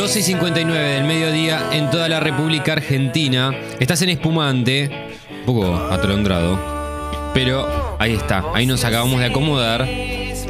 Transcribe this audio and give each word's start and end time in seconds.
12 0.00 0.18
y 0.18 0.22
59 0.22 0.88
del 0.94 1.04
mediodía 1.04 1.68
en 1.72 1.90
toda 1.90 2.08
la 2.08 2.20
República 2.20 2.72
Argentina. 2.72 3.52
Estás 3.78 4.00
en 4.00 4.08
espumante, 4.08 4.88
un 5.40 5.44
poco 5.44 5.74
atolondrado, 5.76 6.58
pero 7.34 7.98
ahí 7.98 8.14
está, 8.14 8.42
ahí 8.54 8.64
nos 8.64 8.82
acabamos 8.82 9.20
de 9.20 9.26
acomodar. 9.26 9.86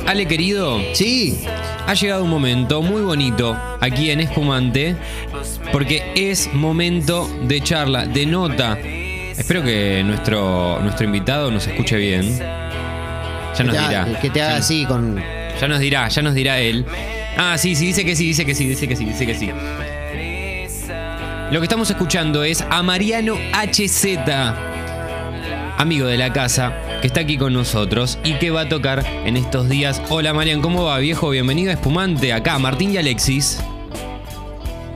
Ale 0.06 0.26
querido, 0.26 0.80
Sí, 0.92 1.40
ha 1.84 1.94
llegado 1.94 2.22
un 2.22 2.30
momento 2.30 2.80
muy 2.80 3.02
bonito 3.02 3.58
aquí 3.80 4.12
en 4.12 4.20
Espumante, 4.20 4.94
porque 5.72 6.12
es 6.14 6.54
momento 6.54 7.28
de 7.48 7.60
charla, 7.60 8.06
de 8.06 8.26
nota. 8.26 8.78
Espero 8.78 9.64
que 9.64 10.04
nuestro, 10.04 10.78
nuestro 10.80 11.06
invitado 11.06 11.50
nos 11.50 11.66
escuche 11.66 11.96
bien. 11.96 12.38
Ya 12.38 13.64
nos 13.64 13.72
dirá. 13.72 14.20
que 14.22 14.30
te 14.30 14.42
haga 14.42 14.58
así 14.58 14.86
con. 14.86 15.20
ya 15.60 15.66
nos 15.66 15.80
dirá, 15.80 16.06
ya 16.06 16.22
nos 16.22 16.34
dirá 16.34 16.60
él. 16.60 16.86
Ah, 17.42 17.56
sí, 17.56 17.74
sí, 17.74 17.86
dice 17.86 18.04
que 18.04 18.14
sí, 18.14 18.26
dice 18.26 18.44
que 18.44 18.54
sí, 18.54 18.66
dice 18.66 18.86
que 18.86 18.94
sí, 18.94 19.04
dice 19.06 19.26
que 19.26 19.34
sí. 19.34 19.50
Lo 21.50 21.58
que 21.58 21.64
estamos 21.64 21.88
escuchando 21.88 22.44
es 22.44 22.62
a 22.68 22.82
Mariano 22.82 23.36
HZ, 23.54 24.18
amigo 25.78 26.06
de 26.06 26.18
la 26.18 26.34
casa, 26.34 26.74
que 27.00 27.06
está 27.06 27.20
aquí 27.20 27.38
con 27.38 27.54
nosotros 27.54 28.18
y 28.24 28.34
que 28.34 28.50
va 28.50 28.60
a 28.60 28.68
tocar 28.68 29.06
en 29.24 29.38
estos 29.38 29.70
días. 29.70 30.02
Hola 30.10 30.34
Marian, 30.34 30.60
¿cómo 30.60 30.84
va, 30.84 30.98
viejo? 30.98 31.30
Bienvenido 31.30 31.70
a 31.70 31.72
Espumante, 31.72 32.30
acá, 32.34 32.58
Martín 32.58 32.92
y 32.92 32.98
Alexis. 32.98 33.58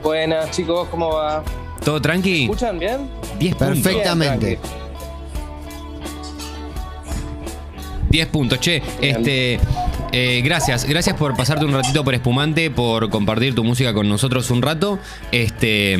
Buenas 0.03 0.51
chicos, 0.51 0.87
¿cómo 0.89 1.15
va? 1.15 1.43
¿Todo 1.83 1.99
tranqui? 1.99 2.43
¿Escuchan 2.43 2.77
bien? 2.77 3.09
10 3.39 3.55
puntos. 3.55 3.79
Perfectamente. 3.79 4.45
Bien, 4.45 4.59
10 8.11 8.27
puntos, 8.27 8.59
che. 8.59 8.83
Bien. 9.01 9.15
Este. 9.15 9.59
Eh, 10.15 10.41
gracias, 10.41 10.85
gracias 10.85 11.15
por 11.17 11.35
pasarte 11.35 11.65
un 11.65 11.73
ratito 11.73 12.03
por 12.03 12.13
Espumante, 12.13 12.71
por 12.71 13.09
compartir 13.09 13.53
tu 13.53 13.63
música 13.63 13.93
con 13.93 14.07
nosotros 14.07 14.49
un 14.49 14.61
rato. 14.61 14.97
Este. 15.31 15.93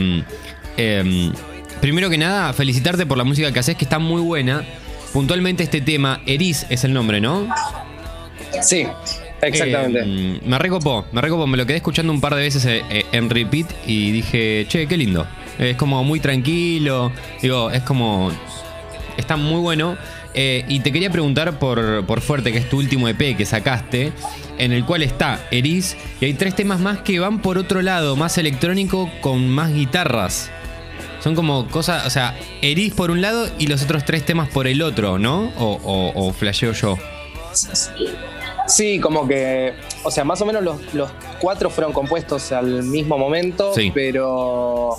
em, 0.77 1.33
primero 1.81 2.09
que 2.09 2.17
nada, 2.17 2.53
felicitarte 2.53 3.05
por 3.05 3.17
la 3.17 3.25
música 3.25 3.51
que 3.51 3.59
haces, 3.59 3.75
que 3.75 3.83
está 3.83 3.99
muy 3.99 4.21
buena. 4.21 4.63
Puntualmente 5.13 5.63
este 5.63 5.81
tema, 5.81 6.21
Eris 6.25 6.65
es 6.69 6.83
el 6.83 6.93
nombre, 6.93 7.21
¿no? 7.21 7.47
Sí, 8.61 8.87
exactamente. 9.41 10.01
Eh, 10.05 10.41
me 10.45 10.59
recopó, 10.59 11.05
me 11.11 11.21
recopó, 11.21 11.47
me 11.47 11.57
lo 11.57 11.65
quedé 11.65 11.77
escuchando 11.77 12.11
un 12.11 12.21
par 12.21 12.35
de 12.35 12.41
veces 12.41 12.65
eh, 12.65 12.83
eh, 12.89 13.05
en 13.11 13.29
repeat 13.29 13.67
y 13.85 14.11
dije, 14.11 14.65
che, 14.67 14.87
qué 14.87 14.97
lindo. 14.97 15.27
Es 15.59 15.77
como 15.77 16.03
muy 16.03 16.19
tranquilo, 16.19 17.11
digo, 17.41 17.71
es 17.71 17.81
como... 17.83 18.31
Está 19.17 19.37
muy 19.37 19.61
bueno. 19.61 19.97
Eh, 20.37 20.65
y 20.67 20.81
te 20.81 20.91
quería 20.91 21.09
preguntar 21.09 21.59
por, 21.59 22.05
por 22.05 22.19
Fuerte, 22.21 22.51
que 22.51 22.57
es 22.57 22.69
tu 22.69 22.77
último 22.77 23.07
EP 23.07 23.37
que 23.37 23.45
sacaste, 23.45 24.11
en 24.57 24.73
el 24.73 24.85
cual 24.85 25.01
está 25.01 25.39
Eris, 25.49 25.95
y 26.19 26.25
hay 26.25 26.33
tres 26.33 26.55
temas 26.55 26.79
más 26.81 26.99
que 26.99 27.19
van 27.19 27.41
por 27.41 27.57
otro 27.57 27.81
lado, 27.81 28.15
más 28.17 28.37
electrónico, 28.37 29.09
con 29.21 29.49
más 29.49 29.73
guitarras. 29.73 30.51
Son 31.23 31.35
como 31.35 31.67
cosas, 31.69 32.05
o 32.05 32.09
sea, 32.09 32.37
Eris 32.61 32.93
por 32.93 33.11
un 33.11 33.21
lado 33.21 33.47
y 33.57 33.67
los 33.67 33.81
otros 33.83 34.03
tres 34.05 34.25
temas 34.25 34.49
por 34.49 34.67
el 34.67 34.81
otro, 34.81 35.17
¿no? 35.17 35.51
O, 35.57 35.79
o, 35.83 36.27
o 36.27 36.33
flasheo 36.33 36.73
yo. 36.73 36.97
Sí, 38.67 38.99
como 38.99 39.27
que, 39.27 39.73
o 40.03 40.11
sea, 40.11 40.23
más 40.23 40.41
o 40.41 40.45
menos 40.45 40.63
los, 40.63 40.93
los 40.93 41.09
cuatro 41.39 41.69
fueron 41.69 41.93
compuestos 41.93 42.51
al 42.51 42.83
mismo 42.83 43.17
momento, 43.17 43.73
Sí. 43.73 43.91
pero 43.93 44.97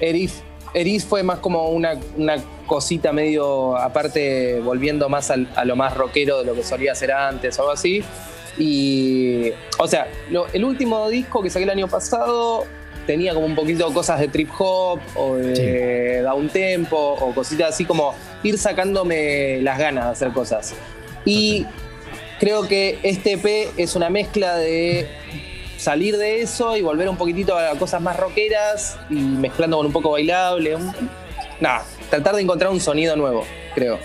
Eris, 0.00 0.42
Eris 0.74 1.04
fue 1.04 1.22
más 1.22 1.38
como 1.38 1.68
una, 1.70 1.94
una 2.16 2.36
cosita 2.66 3.12
medio 3.12 3.76
aparte, 3.76 4.60
volviendo 4.60 5.08
más 5.08 5.30
al- 5.30 5.48
a 5.56 5.64
lo 5.64 5.76
más 5.76 5.96
rockero 5.96 6.38
de 6.40 6.44
lo 6.44 6.54
que 6.54 6.62
solía 6.62 6.92
hacer 6.92 7.12
antes 7.12 7.58
o 7.58 7.62
algo 7.62 7.72
así. 7.72 8.02
Y, 8.58 9.50
o 9.78 9.86
sea, 9.86 10.08
lo- 10.30 10.46
el 10.52 10.64
último 10.64 11.08
disco 11.08 11.42
que 11.42 11.50
saqué 11.50 11.64
el 11.64 11.70
año 11.70 11.88
pasado 11.88 12.64
tenía 13.06 13.32
como 13.32 13.46
un 13.46 13.54
poquito 13.54 13.90
cosas 13.94 14.20
de 14.20 14.28
trip 14.28 14.50
hop 14.58 15.00
o 15.14 15.36
de 15.36 16.20
down 16.22 16.48
tempo 16.50 16.96
o 16.98 17.32
cositas 17.34 17.70
así 17.70 17.84
como 17.86 18.14
ir 18.42 18.58
sacándome 18.58 19.60
las 19.62 19.78
ganas 19.78 20.04
de 20.06 20.10
hacer 20.10 20.32
cosas. 20.32 20.74
Y 21.24 21.64
creo 22.38 22.68
que 22.68 22.98
este 23.02 23.32
EP 23.34 23.70
es 23.76 23.96
una 23.96 24.10
mezcla 24.10 24.56
de 24.56 25.08
salir 25.78 26.18
de 26.18 26.42
eso 26.42 26.76
y 26.76 26.82
volver 26.82 27.08
un 27.08 27.16
poquitito 27.16 27.56
a 27.56 27.70
cosas 27.78 28.02
más 28.02 28.16
rockeras 28.18 28.96
y 29.08 29.14
mezclando 29.14 29.78
con 29.78 29.86
un 29.86 29.92
poco 29.92 30.10
bailable. 30.10 30.76
un- 30.76 30.92
Nada, 31.60 31.84
tratar 32.10 32.34
de 32.36 32.42
encontrar 32.42 32.70
un 32.70 32.80
sonido 32.80 33.16
nuevo, 33.16 33.44
creo. 33.74 33.98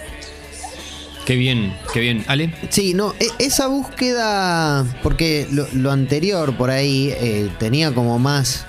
Qué 1.25 1.35
bien, 1.35 1.73
qué 1.93 1.99
bien. 2.01 2.25
Ale. 2.27 2.53
Sí, 2.69 2.93
no, 2.93 3.13
e- 3.19 3.27
esa 3.39 3.67
búsqueda. 3.67 4.85
Porque 5.03 5.47
lo, 5.51 5.67
lo 5.73 5.91
anterior 5.91 6.55
por 6.57 6.69
ahí 6.69 7.13
eh, 7.17 7.49
tenía 7.59 7.91
como 7.93 8.19
más. 8.19 8.65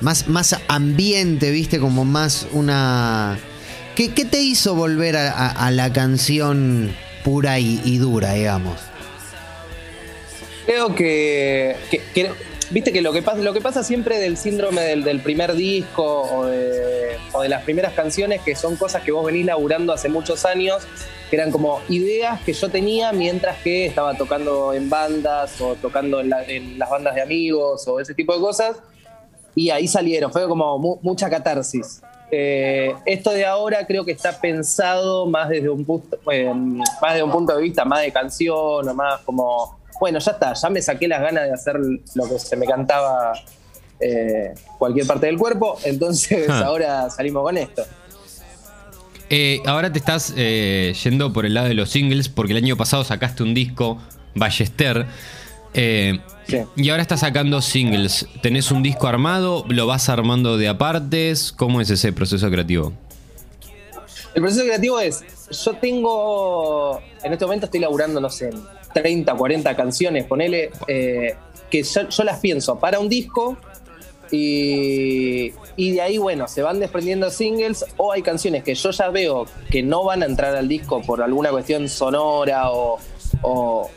Más, 0.00 0.28
más 0.28 0.56
ambiente, 0.68 1.50
viste, 1.50 1.78
como 1.78 2.04
más 2.04 2.46
una. 2.52 3.38
¿Qué, 3.96 4.14
qué 4.14 4.24
te 4.24 4.40
hizo 4.40 4.74
volver 4.74 5.16
a, 5.16 5.30
a- 5.32 5.66
a 5.66 5.70
la 5.72 5.92
canción 5.92 6.94
pura 7.24 7.58
y, 7.58 7.80
y 7.84 7.98
dura, 7.98 8.32
digamos? 8.34 8.76
Creo 10.70 10.94
que, 10.94 11.74
viste 12.70 12.92
que 12.92 13.02
lo 13.02 13.12
que 13.12 13.22
pasa, 13.22 13.82
siempre 13.82 14.20
del 14.20 14.36
síndrome 14.36 14.82
del, 14.82 15.20
primer 15.20 15.54
disco 15.54 16.22
o 16.32 16.44
de, 16.46 17.16
las 17.48 17.64
primeras 17.64 17.92
canciones, 17.94 18.40
que 18.42 18.54
son 18.54 18.76
cosas 18.76 19.02
que 19.02 19.10
vos 19.10 19.26
venís 19.26 19.44
laburando 19.46 19.92
hace 19.92 20.08
muchos 20.08 20.44
años, 20.44 20.86
que 21.28 21.34
eran 21.34 21.50
como 21.50 21.80
ideas 21.88 22.40
que 22.42 22.52
yo 22.52 22.68
tenía 22.68 23.10
mientras 23.10 23.58
que 23.58 23.86
estaba 23.86 24.14
tocando 24.14 24.72
en 24.72 24.88
bandas 24.88 25.60
o 25.60 25.74
tocando 25.74 26.20
en, 26.20 26.30
la- 26.30 26.44
en 26.44 26.78
las 26.78 26.88
bandas 26.88 27.16
de 27.16 27.22
amigos 27.22 27.88
o 27.88 27.98
ese 27.98 28.14
tipo 28.14 28.32
de 28.32 28.38
cosas. 28.40 28.76
Y 29.56 29.70
ahí 29.70 29.88
salieron, 29.88 30.30
fue 30.30 30.46
como 30.46 30.78
mu- 30.78 30.98
mucha 31.02 31.28
catarsis. 31.28 32.00
Eh, 32.30 32.94
esto 33.06 33.32
de 33.32 33.44
ahora 33.44 33.84
creo 33.88 34.04
que 34.04 34.12
está 34.12 34.40
pensado 34.40 35.26
más 35.26 35.48
desde 35.48 35.68
un 35.68 35.84
punto, 35.84 36.16
más 37.02 37.14
de 37.16 37.24
un 37.24 37.32
punto 37.32 37.56
de 37.56 37.62
vista 37.62 37.84
más 37.84 38.02
de 38.02 38.12
canción 38.12 38.88
o 38.88 38.94
más 38.94 39.20
como, 39.22 39.79
bueno, 40.00 40.18
ya 40.18 40.32
está, 40.32 40.54
ya 40.54 40.70
me 40.70 40.82
saqué 40.82 41.06
las 41.06 41.20
ganas 41.20 41.44
de 41.44 41.52
hacer 41.52 41.76
lo 42.14 42.28
que 42.28 42.38
se 42.38 42.56
me 42.56 42.66
cantaba 42.66 43.32
eh, 44.00 44.54
cualquier 44.78 45.06
parte 45.06 45.26
del 45.26 45.36
cuerpo, 45.38 45.78
entonces 45.84 46.48
Ah. 46.48 46.62
ahora 46.66 47.10
salimos 47.10 47.42
con 47.44 47.56
esto. 47.58 47.84
Eh, 49.28 49.60
ahora 49.66 49.92
te 49.92 49.98
estás 50.00 50.34
eh, 50.36 50.92
yendo 51.04 51.32
por 51.32 51.46
el 51.46 51.54
lado 51.54 51.68
de 51.68 51.74
los 51.74 51.90
singles 51.90 52.28
porque 52.28 52.52
el 52.52 52.56
año 52.64 52.76
pasado 52.76 53.04
sacaste 53.04 53.42
un 53.44 53.54
disco, 53.54 53.98
Ballester. 54.34 55.06
Sí. 55.72 56.58
Y 56.74 56.90
ahora 56.90 57.02
estás 57.02 57.20
sacando 57.20 57.62
singles. 57.62 58.26
¿Tenés 58.42 58.72
un 58.72 58.82
disco 58.82 59.06
armado? 59.06 59.64
¿Lo 59.68 59.86
vas 59.86 60.08
armando 60.08 60.56
de 60.56 60.66
apartes? 60.66 61.52
¿Cómo 61.52 61.80
es 61.80 61.90
ese 61.90 62.12
proceso 62.12 62.50
creativo? 62.50 62.92
El 64.34 64.42
proceso 64.42 64.64
creativo 64.64 64.98
es, 64.98 65.22
yo 65.64 65.74
tengo, 65.74 67.00
en 67.22 67.32
este 67.32 67.44
momento 67.44 67.66
estoy 67.66 67.80
laburando, 67.80 68.20
no 68.20 68.30
sé, 68.30 68.50
30, 68.92 69.34
40 69.34 69.76
canciones, 69.76 70.24
ponele, 70.24 70.70
eh, 70.86 71.34
que 71.70 71.82
yo, 71.82 72.24
las 72.24 72.38
pienso 72.40 72.78
para 72.78 72.98
un 72.98 73.08
disco 73.08 73.56
y, 74.30 75.52
y 75.76 75.92
de 75.92 76.00
ahí, 76.00 76.18
bueno, 76.18 76.48
se 76.48 76.62
van 76.62 76.80
desprendiendo 76.80 77.30
singles 77.30 77.84
o 77.96 78.12
hay 78.12 78.22
canciones 78.22 78.62
que 78.64 78.74
yo 78.74 78.90
ya 78.90 79.08
veo 79.08 79.46
que 79.70 79.82
no 79.82 80.04
van 80.04 80.22
a 80.22 80.26
entrar 80.26 80.54
al 80.56 80.68
disco 80.68 81.02
por 81.02 81.22
alguna 81.22 81.50
cuestión 81.50 81.88
sonora 81.88 82.70
o, 82.70 82.98
o 83.42 83.90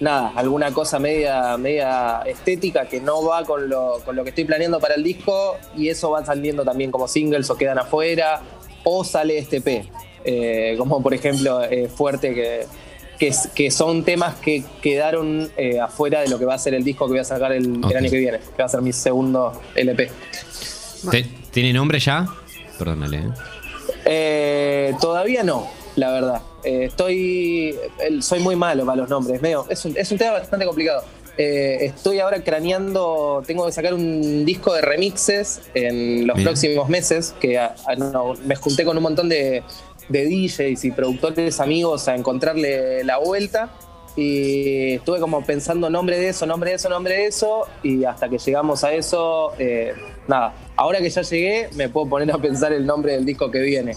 nada, 0.00 0.32
alguna 0.34 0.72
cosa 0.72 0.98
media, 0.98 1.56
media 1.56 2.22
estética 2.26 2.86
que 2.86 3.00
no 3.00 3.24
va 3.24 3.44
con 3.44 3.68
lo, 3.68 4.00
con 4.04 4.16
lo 4.16 4.24
que 4.24 4.30
estoy 4.30 4.44
planeando 4.44 4.80
para 4.80 4.94
el 4.94 5.02
disco 5.02 5.56
y 5.76 5.88
eso 5.88 6.10
va 6.10 6.24
saliendo 6.24 6.64
también 6.64 6.90
como 6.90 7.06
singles 7.06 7.48
o 7.50 7.56
quedan 7.56 7.78
afuera 7.78 8.40
o 8.84 9.04
sale 9.04 9.38
este 9.38 9.60
P. 9.60 9.88
Eh, 10.24 10.76
como 10.78 11.02
por 11.02 11.14
ejemplo 11.14 11.62
eh, 11.64 11.88
Fuerte, 11.88 12.34
que, 12.34 12.66
que, 13.18 13.70
son 13.70 14.04
temas 14.04 14.34
que 14.36 14.64
quedaron 14.82 15.50
eh, 15.56 15.78
afuera 15.80 16.20
de 16.22 16.28
lo 16.28 16.38
que 16.38 16.44
va 16.44 16.54
a 16.54 16.58
ser 16.58 16.74
el 16.74 16.82
disco 16.84 17.06
que 17.06 17.12
voy 17.12 17.20
a 17.20 17.24
sacar 17.24 17.52
el, 17.52 17.66
año 17.84 18.10
que 18.10 18.18
viene, 18.18 18.38
que 18.38 18.62
va 18.62 18.64
a 18.64 18.68
ser 18.68 18.82
mi 18.82 18.92
segundo 18.92 19.60
LP. 19.76 20.10
¿Te- 21.10 21.26
¿Tiene 21.52 21.72
nombre 21.72 21.98
ya? 22.00 22.26
Perdónale. 22.78 23.18
¿eh? 23.18 23.30
Eh, 24.04 24.94
todavía 25.00 25.42
no, 25.42 25.68
la 25.96 26.10
verdad. 26.12 26.42
Estoy. 26.64 27.76
soy 28.20 28.40
muy 28.40 28.56
malo 28.56 28.84
para 28.86 28.96
los 29.02 29.08
nombres. 29.08 29.40
medio- 29.42 29.66
es, 29.68 29.84
un, 29.84 29.96
es 29.96 30.10
un 30.10 30.18
tema 30.18 30.32
bastante 30.32 30.64
complicado. 30.64 31.04
Eh, 31.38 31.78
estoy 31.86 32.18
ahora 32.20 32.42
craneando. 32.44 33.42
Tengo 33.46 33.66
que 33.66 33.72
sacar 33.72 33.94
un 33.94 34.44
disco 34.44 34.72
de 34.74 34.82
remixes 34.82 35.60
en 35.74 36.26
los 36.26 36.36
Bien. 36.36 36.46
próximos 36.46 36.88
meses. 36.88 37.34
Que 37.40 37.58
a- 37.58 37.74
a- 37.86 37.94
no, 37.96 38.34
me 38.44 38.54
junté 38.56 38.84
con 38.84 38.96
un 38.96 39.02
montón 39.02 39.28
de, 39.28 39.62
de 40.12 40.26
DJs 40.26 40.84
y 40.84 40.90
productores 40.92 41.58
amigos 41.60 42.06
a 42.08 42.14
encontrarle 42.14 43.02
la 43.04 43.18
vuelta. 43.18 43.70
Y 44.14 44.92
estuve 44.96 45.20
como 45.20 45.42
pensando 45.42 45.88
nombre 45.88 46.18
de 46.18 46.28
eso, 46.28 46.44
nombre 46.44 46.70
de 46.70 46.76
eso, 46.76 46.88
nombre 46.90 47.14
de 47.14 47.26
eso. 47.26 47.66
Y 47.82 48.04
hasta 48.04 48.28
que 48.28 48.36
llegamos 48.38 48.84
a 48.84 48.92
eso, 48.92 49.52
eh, 49.58 49.94
nada. 50.28 50.52
Ahora 50.76 50.98
que 50.98 51.08
ya 51.08 51.22
llegué, 51.22 51.70
me 51.76 51.88
puedo 51.88 52.08
poner 52.10 52.30
a 52.30 52.36
pensar 52.38 52.72
el 52.74 52.84
nombre 52.84 53.12
del 53.14 53.24
disco 53.24 53.50
que 53.50 53.60
viene. 53.60 53.96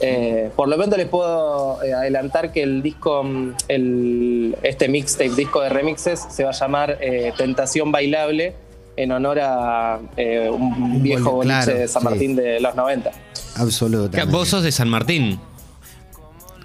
Eh, 0.00 0.50
por 0.56 0.66
lo 0.68 0.76
pronto 0.76 0.96
les 0.96 1.06
puedo 1.08 1.82
eh, 1.84 1.92
adelantar 1.92 2.52
que 2.52 2.62
el 2.62 2.82
disco, 2.82 3.22
el, 3.68 4.56
este 4.62 4.88
mixtape, 4.88 5.30
disco 5.30 5.60
de 5.60 5.68
remixes, 5.68 6.26
se 6.30 6.42
va 6.42 6.50
a 6.50 6.52
llamar 6.54 6.98
eh, 7.00 7.32
Tentación 7.36 7.92
Bailable 7.92 8.54
en 8.96 9.12
honor 9.12 9.38
a 9.40 10.00
eh, 10.16 10.48
un 10.50 10.62
Un 10.82 11.02
viejo 11.02 11.32
bol- 11.32 11.46
boliche 11.46 11.64
claro, 11.64 11.78
de 11.80 11.88
San 11.88 12.02
sí. 12.02 12.08
Martín 12.08 12.36
de 12.36 12.60
los 12.60 12.74
90. 12.74 13.10
Absolutamente. 13.56 14.32
Vos 14.32 14.48
sos 14.48 14.62
de 14.62 14.72
San 14.72 14.88
Martín. 14.88 15.40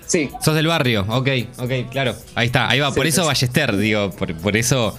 Sí, 0.06 0.30
Sos 0.41 0.56
del 0.56 0.65
barrio, 0.65 1.06
ok, 1.07 1.27
ok, 1.59 1.71
claro. 1.91 2.15
Ahí 2.33 2.47
está, 2.47 2.68
ahí 2.68 2.80
va. 2.80 2.89
Sí, 2.89 2.95
por 2.95 3.06
eso 3.06 3.21
sí. 3.21 3.27
Ballester, 3.27 3.77
digo, 3.77 4.09
por, 4.12 4.33
por 4.38 4.57
eso. 4.57 4.97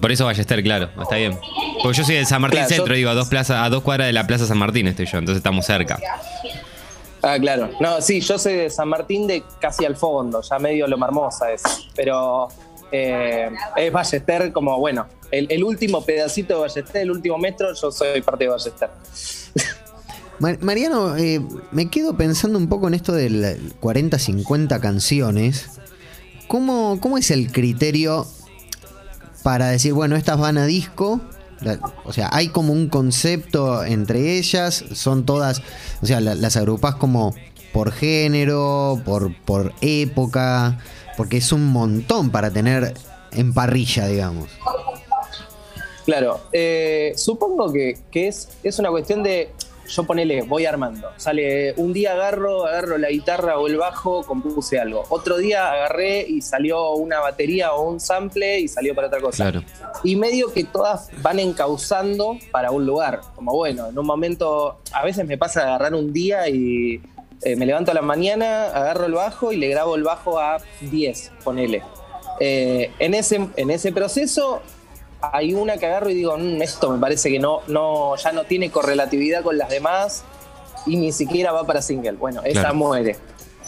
Por 0.00 0.10
eso 0.10 0.24
Ballester, 0.26 0.60
claro, 0.62 0.90
está 1.00 1.16
bien. 1.16 1.38
Porque 1.82 1.98
yo 1.98 2.04
soy 2.04 2.16
del 2.16 2.26
San 2.26 2.40
Martín 2.42 2.58
Claro, 2.58 2.70
yo- 2.70 2.76
Centro, 2.76 2.94
digo, 2.96 3.10
a 3.10 3.14
dos, 3.14 3.28
plazas, 3.28 3.64
a 3.64 3.68
dos 3.70 3.82
cuadras 3.82 4.08
de 4.08 4.12
la 4.12 4.26
Plaza 4.26 4.46
San 4.46 4.58
Martín 4.58 4.88
estoy 4.88 5.06
yo, 5.06 5.18
entonces 5.18 5.38
estamos 5.38 5.64
cerca. 5.66 5.98
Ah, 7.22 7.38
claro. 7.40 7.70
No, 7.80 8.00
sí, 8.00 8.20
yo 8.20 8.38
soy 8.40 8.54
de 8.54 8.70
San 8.70 8.88
Martín 8.88 9.28
de 9.28 9.44
casi 9.60 9.84
al 9.84 9.94
fondo, 9.96 10.42
ya 10.42 10.58
medio 10.58 10.88
lo 10.88 10.98
marmosa 10.98 11.52
es. 11.52 11.62
Pero 11.94 12.48
eh, 12.90 13.50
es 13.76 13.92
Ballester 13.92 14.52
como, 14.52 14.78
bueno, 14.78 15.06
el, 15.30 15.46
el 15.48 15.62
último 15.62 16.04
pedacito 16.04 16.54
de 16.54 16.60
Ballester, 16.62 17.02
el 17.02 17.10
último 17.12 17.38
metro, 17.38 17.72
yo 17.72 17.92
soy 17.92 18.20
parte 18.20 18.44
de 18.44 18.50
Ballester. 18.50 18.90
Mar- 20.42 20.58
Mariano, 20.60 21.16
eh, 21.16 21.40
me 21.70 21.88
quedo 21.88 22.16
pensando 22.16 22.58
un 22.58 22.68
poco 22.68 22.88
en 22.88 22.94
esto 22.94 23.12
del 23.12 23.72
40-50 23.80 24.80
canciones. 24.80 25.66
¿Cómo, 26.48 26.98
¿Cómo 27.00 27.16
es 27.16 27.30
el 27.30 27.52
criterio 27.52 28.26
para 29.44 29.68
decir, 29.68 29.92
bueno, 29.92 30.16
estas 30.16 30.40
van 30.40 30.58
a 30.58 30.66
disco? 30.66 31.20
O 32.04 32.12
sea, 32.12 32.28
hay 32.32 32.48
como 32.48 32.72
un 32.72 32.88
concepto 32.88 33.84
entre 33.84 34.36
ellas, 34.36 34.84
son 34.94 35.24
todas, 35.24 35.62
o 36.02 36.06
sea, 36.06 36.20
la- 36.20 36.34
las 36.34 36.56
agrupás 36.56 36.96
como 36.96 37.36
por 37.72 37.92
género, 37.92 39.00
por, 39.04 39.32
por 39.44 39.72
época, 39.80 40.80
porque 41.16 41.36
es 41.36 41.52
un 41.52 41.66
montón 41.68 42.30
para 42.30 42.50
tener 42.50 42.94
en 43.30 43.54
parrilla, 43.54 44.08
digamos. 44.08 44.48
Claro, 46.04 46.40
eh, 46.52 47.12
supongo 47.14 47.72
que, 47.72 47.96
que 48.10 48.26
es, 48.26 48.48
es 48.64 48.80
una 48.80 48.90
cuestión 48.90 49.22
de, 49.22 49.52
yo 49.92 50.04
ponele, 50.04 50.42
voy 50.42 50.64
armando. 50.64 51.10
Sale, 51.16 51.74
un 51.76 51.92
día 51.92 52.12
agarro, 52.12 52.66
agarro 52.66 52.96
la 52.96 53.10
guitarra 53.10 53.58
o 53.58 53.66
el 53.66 53.76
bajo, 53.76 54.22
compuse 54.24 54.78
algo. 54.78 55.04
Otro 55.10 55.36
día 55.36 55.70
agarré 55.70 56.26
y 56.26 56.40
salió 56.40 56.92
una 56.92 57.20
batería 57.20 57.74
o 57.74 57.88
un 57.88 58.00
sample 58.00 58.60
y 58.60 58.68
salió 58.68 58.94
para 58.94 59.08
otra 59.08 59.20
cosa. 59.20 59.50
Claro. 59.50 59.64
Y 60.02 60.16
medio 60.16 60.52
que 60.52 60.64
todas 60.64 61.10
van 61.20 61.38
encauzando 61.38 62.38
para 62.50 62.70
un 62.70 62.86
lugar. 62.86 63.20
Como 63.34 63.52
bueno, 63.52 63.88
en 63.88 63.98
un 63.98 64.06
momento, 64.06 64.78
a 64.92 65.04
veces 65.04 65.26
me 65.26 65.36
pasa 65.36 65.62
agarrar 65.62 65.94
un 65.94 66.12
día 66.12 66.48
y 66.48 67.02
eh, 67.42 67.56
me 67.56 67.66
levanto 67.66 67.90
a 67.90 67.94
la 67.94 68.02
mañana, 68.02 68.66
agarro 68.66 69.06
el 69.06 69.12
bajo 69.12 69.52
y 69.52 69.56
le 69.56 69.68
grabo 69.68 69.96
el 69.96 70.04
bajo 70.04 70.38
a 70.38 70.58
10, 70.80 71.32
ponele. 71.44 71.82
Eh, 72.40 72.90
en, 72.98 73.12
ese, 73.12 73.46
en 73.56 73.70
ese 73.70 73.92
proceso 73.92 74.62
hay 75.22 75.54
una 75.54 75.76
que 75.76 75.86
agarro 75.86 76.10
y 76.10 76.14
digo, 76.14 76.36
"Mm, 76.36 76.60
esto 76.62 76.90
me 76.90 76.98
parece 76.98 77.30
que 77.30 77.38
no, 77.38 77.60
no, 77.68 78.16
ya 78.16 78.32
no 78.32 78.44
tiene 78.44 78.70
correlatividad 78.70 79.42
con 79.42 79.56
las 79.58 79.68
demás 79.70 80.24
y 80.86 80.96
ni 80.96 81.12
siquiera 81.12 81.52
va 81.52 81.64
para 81.64 81.80
single. 81.82 82.12
Bueno, 82.12 82.42
esa 82.44 82.60
Claro. 82.60 82.74
muere. 82.74 83.16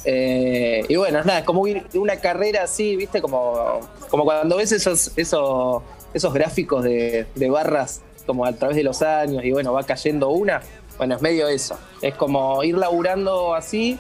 Eh, 0.05 0.85
y 0.89 0.97
bueno, 0.97 1.23
nada, 1.25 1.39
es 1.41 1.45
como 1.45 1.67
ir- 1.67 1.87
una 1.95 2.17
carrera 2.17 2.65
así, 2.65 2.97
¿viste? 2.97 3.23
Como, 3.23 3.81
como 4.11 4.25
cuando 4.25 4.57
ves 4.57 4.73
esos, 4.73 5.13
esos, 5.17 5.83
esos 6.13 6.35
gráficos 6.35 6.85
de, 6.85 7.27
de 7.35 7.51
barras 7.51 8.03
como 8.27 8.45
a 8.45 8.53
través 8.53 8.77
de 8.77 8.83
los 8.83 9.01
años 9.03 9.45
y 9.45 9.53
bueno, 9.53 9.73
va 9.73 9.83
cayendo 9.85 10.29
una. 10.31 10.61
Bueno, 10.99 11.17
es 11.17 11.23
medio 11.23 11.49
eso. 11.49 11.77
Es 12.03 12.15
como 12.15 12.63
ir 12.65 12.77
laburando 12.77 13.55
así 13.55 13.99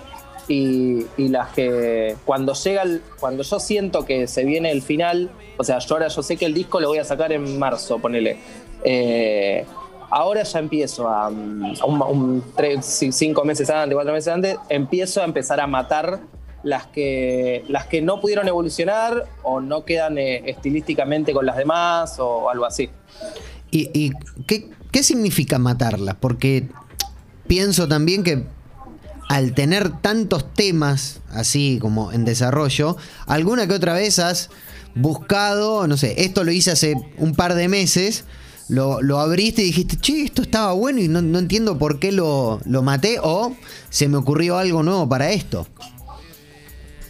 y, 0.48 1.06
las 1.16 1.50
que 1.50 2.16
cuando 2.24 2.54
llega 2.54 2.82
el, 2.82 3.02
cuando 3.18 3.42
yo 3.42 3.58
siento 3.60 4.04
que 4.04 4.26
se 4.26 4.44
viene 4.44 4.70
el 4.70 4.82
final, 4.82 5.30
o 5.56 5.64
sea, 5.64 5.78
yo 5.78 5.94
ahora 5.94 6.08
yo 6.08 6.22
sé 6.22 6.36
que 6.36 6.46
el 6.46 6.54
disco 6.54 6.80
lo 6.80 6.88
voy 6.88 6.98
a 6.98 7.04
sacar 7.04 7.32
en 7.32 7.58
marzo, 7.58 7.98
ponele. 7.98 8.38
Eh, 8.84 9.64
ahora 10.10 10.42
ya 10.42 10.58
empiezo 10.58 11.08
a, 11.08 11.30
mm, 11.30 11.64
a 11.64 12.82
cinco 12.82 13.44
meses 13.44 13.70
antes, 13.70 13.94
cuatro 13.94 14.12
meses 14.12 14.32
antes, 14.32 14.56
empiezo 14.68 15.22
a 15.22 15.24
empezar 15.24 15.60
a 15.60 15.66
matar 15.66 16.20
las 16.62 16.86
que, 16.86 17.64
las 17.68 17.86
que 17.86 18.00
no 18.00 18.20
pudieron 18.20 18.48
evolucionar 18.48 19.26
o 19.42 19.60
no 19.60 19.84
quedan 19.84 20.18
eh, 20.18 20.42
estilísticamente 20.46 21.32
con 21.32 21.46
las 21.46 21.56
demás 21.56 22.18
o 22.18 22.48
algo 22.50 22.64
así. 22.64 22.90
¿Y, 23.70 23.90
y 23.92 24.12
qué, 24.46 24.70
qué 24.90 25.02
significa 25.02 25.58
matarlas? 25.58 26.14
Porque 26.14 26.68
pienso 27.46 27.86
también 27.88 28.22
que 28.22 28.44
al 29.28 29.54
tener 29.54 29.90
tantos 30.00 30.52
temas 30.54 31.20
así 31.30 31.78
como 31.80 32.12
en 32.12 32.24
desarrollo, 32.24 32.96
alguna 33.26 33.66
que 33.66 33.74
otra 33.74 33.94
vez 33.94 34.18
has 34.18 34.50
buscado, 34.94 35.86
no 35.86 35.96
sé, 35.96 36.22
esto 36.24 36.44
lo 36.44 36.52
hice 36.52 36.70
hace 36.70 36.94
un 37.18 37.34
par 37.34 37.54
de 37.54 37.68
meses, 37.68 38.24
lo, 38.68 39.02
lo 39.02 39.18
abriste 39.18 39.62
y 39.62 39.66
dijiste, 39.66 39.96
che, 39.96 40.22
esto 40.22 40.42
estaba 40.42 40.72
bueno 40.72 41.00
y 41.00 41.08
no, 41.08 41.20
no 41.20 41.38
entiendo 41.38 41.76
por 41.78 41.98
qué 41.98 42.12
lo, 42.12 42.60
lo 42.64 42.82
maté 42.82 43.18
o 43.22 43.54
se 43.90 44.08
me 44.08 44.16
ocurrió 44.16 44.56
algo 44.58 44.82
nuevo 44.82 45.08
para 45.08 45.32
esto. 45.32 45.66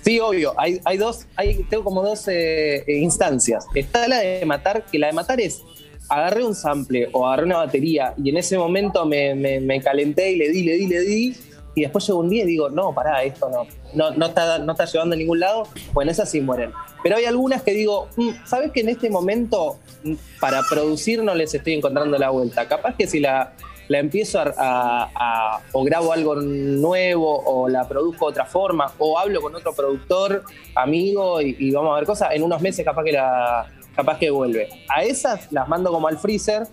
Sí, 0.04 0.20
obvio. 0.20 0.52
Hay, 0.58 0.80
hay 0.84 0.98
dos, 0.98 1.20
hay, 1.36 1.64
tengo 1.70 1.84
como 1.84 2.02
dos 2.02 2.28
eh, 2.28 2.84
eh, 2.86 2.98
instancias. 2.98 3.64
Está 3.74 4.06
la 4.06 4.18
de 4.18 4.44
matar, 4.44 4.84
que 4.90 4.98
la 4.98 5.06
de 5.06 5.12
matar 5.14 5.40
es 5.40 5.62
agarré 6.10 6.44
un 6.44 6.54
sample 6.54 7.08
o 7.12 7.26
agarré 7.26 7.44
una 7.46 7.56
batería 7.56 8.12
y 8.22 8.28
en 8.28 8.36
ese 8.36 8.58
momento 8.58 9.06
me, 9.06 9.34
me- 9.34 9.60
me 9.60 9.80
calenté 9.80 10.32
y 10.32 10.36
le 10.36 10.50
di, 10.50 10.62
le 10.62 10.72
di, 10.76 10.86
le 10.86 11.00
di. 11.00 11.36
Y 11.74 11.82
después 11.82 12.06
llegó 12.06 12.20
un 12.20 12.28
día 12.28 12.44
y 12.44 12.46
digo, 12.46 12.70
no, 12.70 12.94
pará, 12.94 13.22
esto 13.24 13.48
no, 13.48 13.66
no, 13.94 14.16
no, 14.16 14.26
está, 14.26 14.58
no 14.58 14.72
está 14.72 14.84
llevando 14.84 15.14
a 15.14 15.18
ningún 15.18 15.40
lado. 15.40 15.64
Bueno, 15.92 16.10
esas 16.10 16.30
sí 16.30 16.40
mueren. 16.40 16.72
Pero 17.02 17.16
hay 17.16 17.24
algunas 17.24 17.62
que 17.62 17.72
digo, 17.72 18.08
"Mm, 18.16 18.30
¿sabes 18.46 18.70
que 18.72 18.80
en 18.80 18.88
este 18.88 19.10
momento 19.10 19.78
mm, 20.04 20.14
para 20.40 20.62
producir 20.68 21.22
no 21.22 21.34
les 21.34 21.52
estoy 21.54 21.74
encontrando 21.74 22.16
la 22.16 22.30
vuelta? 22.30 22.66
Capaz 22.68 22.94
que 22.96 23.06
si 23.06 23.20
la, 23.20 23.54
la 23.88 23.98
empiezo 23.98 24.40
a, 24.40 25.60
o 25.72 25.84
grabo 25.84 26.12
algo 26.12 26.36
nuevo 26.36 27.42
o 27.44 27.68
la 27.68 27.86
produzco 27.86 28.26
de 28.26 28.30
otra 28.30 28.46
forma 28.46 28.92
o 28.98 29.18
hablo 29.18 29.40
con 29.42 29.54
otro 29.54 29.72
productor 29.74 30.42
amigo 30.74 31.40
y, 31.40 31.56
y 31.58 31.70
vamos 31.72 31.92
a 31.92 31.96
ver 31.96 32.06
cosas 32.06 32.30
en 32.32 32.42
unos 32.42 32.60
meses 32.62 32.84
capaz 32.84 33.04
que 33.04 33.12
la 33.12 33.66
capaz 33.94 34.18
que 34.18 34.30
vuelve 34.30 34.68
a 34.88 35.04
esas 35.04 35.52
las 35.52 35.68
mando 35.68 35.92
como 35.92 36.08
al 36.08 36.18
freezer 36.18 36.66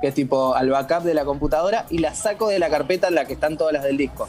que 0.00 0.08
es 0.08 0.14
tipo 0.14 0.54
al 0.54 0.70
backup 0.70 1.02
de 1.02 1.14
la 1.14 1.24
computadora 1.24 1.86
y 1.90 1.98
las 1.98 2.18
saco 2.18 2.48
de 2.48 2.58
la 2.58 2.70
carpeta 2.70 3.08
en 3.08 3.14
la 3.14 3.24
que 3.24 3.34
están 3.34 3.56
todas 3.56 3.72
las 3.72 3.82
del 3.82 3.96
disco 3.96 4.28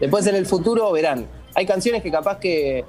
después 0.00 0.26
en 0.26 0.34
el 0.34 0.46
futuro 0.46 0.90
verán 0.92 1.26
hay 1.54 1.66
canciones 1.66 2.02
que 2.02 2.10
capaz 2.10 2.38
que 2.38 2.84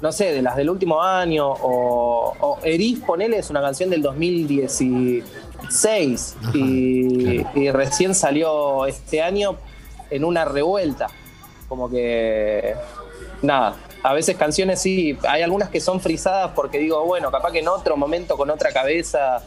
no 0.00 0.12
sé, 0.12 0.32
de 0.32 0.42
las 0.42 0.56
del 0.56 0.68
último 0.68 1.02
año, 1.02 1.48
o, 1.48 2.34
o 2.38 2.58
Eris, 2.62 3.00
ponele, 3.00 3.38
es 3.38 3.48
una 3.50 3.62
canción 3.62 3.88
del 3.88 4.02
2016 4.02 6.36
Ajá, 6.38 6.50
y, 6.54 7.40
claro. 7.40 7.50
y 7.54 7.70
recién 7.70 8.14
salió 8.14 8.84
este 8.86 9.22
año 9.22 9.56
en 10.10 10.24
una 10.24 10.44
revuelta. 10.44 11.08
Como 11.68 11.90
que, 11.90 12.74
nada, 13.42 13.76
a 14.02 14.12
veces 14.12 14.36
canciones 14.36 14.80
sí, 14.80 15.16
hay 15.28 15.42
algunas 15.42 15.70
que 15.70 15.80
son 15.80 16.00
frisadas 16.00 16.52
porque 16.54 16.78
digo, 16.78 17.04
bueno, 17.04 17.30
capaz 17.30 17.52
que 17.52 17.60
en 17.60 17.68
otro 17.68 17.96
momento, 17.96 18.36
con 18.36 18.50
otra 18.50 18.72
cabeza, 18.72 19.42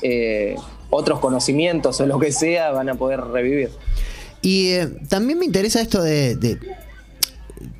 eh, 0.00 0.54
otros 0.90 1.20
conocimientos 1.20 2.00
o 2.00 2.06
lo 2.06 2.18
que 2.18 2.32
sea, 2.32 2.70
van 2.70 2.88
a 2.88 2.94
poder 2.94 3.20
revivir. 3.20 3.70
Y 4.40 4.70
eh, 4.70 4.88
también 5.08 5.38
me 5.38 5.44
interesa 5.44 5.80
esto 5.80 6.02
de, 6.02 6.36
de 6.36 6.58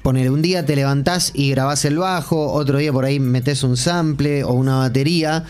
poner 0.02 0.30
un 0.30 0.42
día 0.42 0.64
te 0.64 0.76
levantás 0.76 1.32
y 1.34 1.50
grabás 1.50 1.84
el 1.84 1.98
bajo, 1.98 2.52
otro 2.52 2.78
día 2.78 2.92
por 2.92 3.04
ahí 3.04 3.20
metes 3.20 3.62
un 3.62 3.76
sample 3.76 4.44
o 4.44 4.52
una 4.52 4.78
batería. 4.78 5.44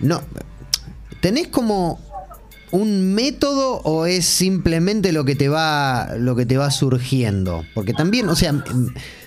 No, 0.00 0.22
¿tenés 1.20 1.48
como 1.48 2.00
un 2.70 3.14
método 3.14 3.80
o 3.84 4.06
es 4.06 4.26
simplemente 4.26 5.12
lo 5.12 5.24
que 5.24 5.34
te 5.34 5.48
va 5.48 6.14
lo 6.18 6.36
que 6.36 6.46
te 6.46 6.56
va 6.56 6.70
surgiendo? 6.70 7.64
Porque 7.74 7.92
también, 7.92 8.28
o 8.28 8.36
sea, 8.36 8.54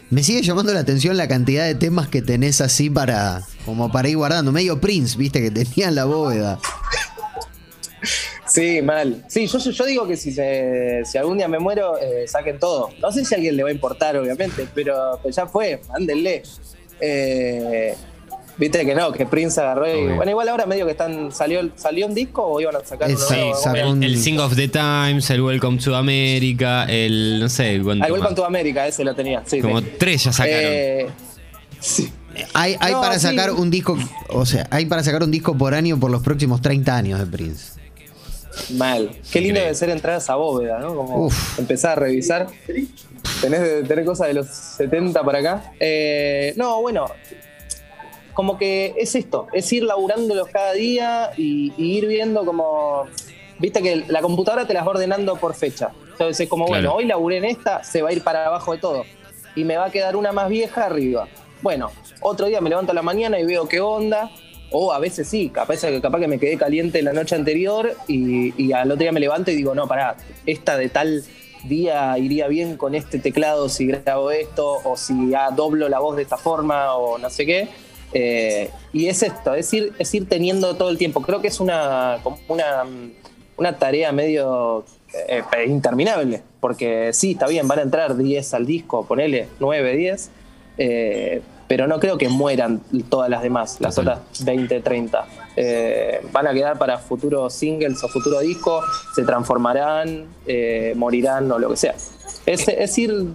me 0.10 0.24
sigue 0.24 0.42
llamando 0.42 0.74
la 0.74 0.82
atención 0.82 1.18
la 1.18 1.28
cantidad 1.28 1.66
de 1.66 1.76
temas 1.76 2.08
que 2.08 2.22
tenés 2.22 2.62
así 2.62 2.90
para 2.90 3.42
como 3.66 3.92
para 3.92 4.10
ir 4.10 4.18
guardando, 4.18 4.52
medio 4.52 4.80
Prince, 4.80 5.18
viste 5.18 5.42
que 5.42 5.52
tenía 5.52 5.88
en 5.88 5.96
la 5.96 6.06
bóveda. 6.06 6.60
Sí, 8.54 8.82
mal. 8.82 9.24
Sí, 9.28 9.48
yo, 9.48 9.58
yo 9.60 9.86
digo 9.86 10.08
que 10.08 10.18
si, 10.18 10.32
se- 10.32 11.04
si 11.06 11.18
algún 11.18 11.38
día 11.38 11.48
me 11.48 11.60
muero, 11.60 11.98
eh, 12.00 12.28
saquen 12.28 12.60
todo. 12.60 12.90
No 13.02 13.12
sé 13.12 13.24
si 13.24 13.34
a 13.34 13.38
alguien 13.38 13.56
le 13.56 13.64
va 13.64 13.70
a 13.70 13.72
importar, 13.72 14.18
obviamente, 14.18 14.68
pero, 14.76 15.20
pero 15.24 15.34
ya 15.34 15.46
fue, 15.48 15.82
mándenle. 15.90 16.44
Eh, 17.00 17.96
Viste 18.58 18.86
que 18.86 18.94
no, 18.94 19.12
que 19.12 19.26
Prince 19.26 19.60
agarró 19.60 19.88
y. 19.88 20.14
Bueno, 20.14 20.30
igual 20.30 20.48
ahora 20.50 20.66
medio 20.68 20.86
que 20.86 20.92
están. 20.92 21.32
¿Salió, 21.32 21.72
salió 21.76 22.06
un 22.06 22.14
disco 22.14 22.44
o 22.44 22.60
iban 22.62 22.76
a 22.76 22.82
sacar 22.86 23.10
Eh, 23.10 23.16
uno 23.16 23.26
sí, 23.26 23.34
nuevo? 23.34 23.56
sacó 23.56 23.70
Bueno, 23.72 23.92
un- 23.92 24.04
El 24.04 24.18
Sing 24.20 24.38
of 24.40 24.56
the 24.56 24.68
Times, 24.68 25.30
el 25.32 25.42
Welcome 25.42 25.80
to 25.80 25.96
America, 25.96 26.86
el. 26.88 27.40
no 27.40 27.50
sé 27.50 27.80
cuánto. 27.84 28.04
Ah, 28.04 28.08
igual 28.08 28.20
más. 28.22 28.28
con 28.28 28.36
tu 28.36 28.44
América, 28.44 28.86
ese 28.86 29.04
lo 29.04 29.16
tenía. 29.16 29.42
Sí, 29.48 29.62
Como 29.62 29.80
sí. 29.80 29.88
tres 29.98 30.26
ya 30.26 30.34
sacaron. 30.34 30.60
Eh, 30.64 31.08
sí. 31.80 32.12
Hay, 32.54 32.76
hay 32.80 32.92
No, 32.94 33.02
para 33.02 33.16
sí. 33.16 33.22
sacar 33.22 33.52
un 33.52 33.72
disco, 33.72 33.98
o 34.30 34.46
sea, 34.46 34.68
hay 34.70 34.86
para 34.86 35.02
sacar 35.02 35.24
un 35.24 35.32
disco 35.32 35.58
por 35.58 35.74
año 35.74 36.00
por 36.00 36.12
los 36.12 36.22
próximos 36.22 36.62
30 36.62 36.96
años 36.96 37.20
de 37.20 37.26
Prince. 37.26 37.81
Mal. 38.72 39.12
Qué 39.32 39.42
lindo 39.42 39.60
debe 39.60 39.74
ser 39.76 39.90
entrar 39.90 40.16
a 40.16 40.18
esa 40.18 40.36
bóveda, 40.36 40.80
¿no? 40.80 40.96
Como 40.96 41.26
Uf. 41.26 41.60
empezar 41.60 41.92
a 41.94 41.96
revisar. 42.02 42.48
Tenés 43.42 43.62
de 43.62 43.84
tener 43.84 44.06
cosas 44.06 44.28
de 44.28 44.34
los 44.36 44.48
70 44.48 45.24
para 45.24 45.40
acá. 45.40 45.74
Eh, 45.80 46.54
no, 46.58 46.82
bueno. 46.82 47.06
como 48.34 48.58
que 48.58 48.94
es 48.98 49.14
esto, 49.16 49.48
es 49.52 49.72
ir 49.74 49.84
laburándolos 49.84 50.48
cada 50.48 50.74
día 50.74 51.32
y, 51.38 51.74
y 51.78 51.98
ir 51.98 52.08
viendo 52.08 52.46
como, 52.46 53.06
viste 53.60 53.82
que 53.82 54.04
la 54.08 54.22
computadora 54.22 54.66
te 54.66 54.74
las 54.74 54.86
va 54.86 54.92
ordenando 54.92 55.36
por 55.36 55.54
fecha. 55.54 55.92
Entonces 56.12 56.40
es 56.42 56.50
como, 56.50 56.66
Claro. 56.66 56.82
bueno, 56.82 56.96
hoy 56.96 57.06
laburé 57.06 57.38
en 57.38 57.46
esta, 57.46 57.84
se 57.84 58.02
va 58.02 58.10
a 58.10 58.14
ir 58.14 58.24
para 58.24 58.46
abajo 58.46 58.72
de 58.74 58.78
todo. 58.78 59.04
Y 59.56 59.64
me 59.66 59.76
va 59.76 59.86
a 59.86 59.92
quedar 59.92 60.16
una 60.16 60.32
más 60.32 60.48
vieja 60.50 60.86
arriba. 60.86 61.28
Bueno, 61.62 61.92
otro 62.22 62.48
día 62.48 62.62
me 62.62 62.70
levanto 62.70 62.92
a 62.92 62.96
la 62.96 63.02
mañana 63.02 63.40
y 63.40 63.46
veo 63.46 63.68
qué 63.68 63.80
onda. 63.82 64.30
O 64.72 64.94
a 64.94 65.00
veces 65.00 65.28
sí, 65.28 65.50
capaz, 65.50 65.82
capaz 66.02 66.20
que 66.20 66.28
me 66.28 66.40
quedé 66.40 66.58
caliente 66.58 67.02
la 67.02 67.12
noche 67.12 67.36
anterior 67.36 67.94
y, 68.08 68.72
al 68.72 68.90
otro 68.90 69.02
día 69.02 69.12
me 69.12 69.20
levanto 69.20 69.52
y 69.52 69.56
digo, 69.56 69.76
no, 69.76 69.88
pará, 69.88 70.16
esta 70.46 70.78
de 70.78 70.88
tal 70.88 71.24
día 71.66 72.18
iría 72.18 72.48
bien 72.48 72.78
con 72.78 72.96
este 72.96 73.20
teclado 73.20 73.70
si 73.70 73.86
grabo 73.86 74.32
esto, 74.32 74.80
o 74.84 74.96
si 74.96 75.32
doblo 75.56 75.90
la 75.90 76.00
voz 76.00 76.16
de 76.16 76.24
esta 76.24 76.38
forma, 76.38 76.96
o 76.96 77.18
no 77.18 77.30
sé 77.30 77.46
qué. 77.46 77.68
Eh, 78.14 78.70
y 78.94 79.08
es 79.08 79.24
esto, 79.24 79.54
es 79.56 79.74
ir, 79.74 79.94
es 80.00 80.14
ir 80.14 80.28
teniendo 80.28 80.76
todo 80.76 80.90
el 80.90 80.98
tiempo. 80.98 81.22
Creo 81.22 81.42
que 81.42 81.48
es 81.50 81.60
una, 81.60 82.20
una, 83.58 83.78
tarea 83.78 84.12
medio 84.12 84.86
eh, 85.28 85.44
interminable, 85.68 86.42
porque 86.60 87.12
sí, 87.14 87.32
está 87.32 87.48
bien, 87.48 87.68
van 87.68 87.80
a 87.80 87.82
entrar 87.84 88.16
10 88.18 88.54
al 88.54 88.66
disco, 88.66 89.06
ponele 89.06 89.48
9, 89.60 89.96
10, 89.96 90.30
eh, 90.78 91.42
pero 91.72 91.88
no 91.88 92.02
creo 92.02 92.18
que 92.18 92.28
mueran 92.28 92.82
todas 93.08 93.30
las 93.30 93.42
demás, 93.42 93.78
las 93.80 93.96
Total. 93.96 94.18
otras 94.18 94.44
20, 94.44 94.82
30. 94.82 95.26
Eh, 95.56 96.20
van 96.34 96.46
a 96.46 96.54
quedar 96.54 96.78
para 96.78 96.98
futuros 96.98 97.54
singles 97.54 98.04
o 98.04 98.10
futuro 98.10 98.42
disco, 98.42 98.82
se 99.16 99.24
transformarán, 99.24 100.26
eh, 100.46 100.92
morirán 100.98 101.50
o 101.50 101.58
lo 101.58 101.70
que 101.70 101.78
sea. 101.78 101.96
Es, 102.46 102.68
es 102.68 102.78
decir, 102.78 103.26